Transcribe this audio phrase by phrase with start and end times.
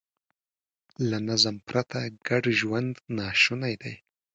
[1.09, 3.95] له نظم پرته ګډ ژوند ناشونی دی.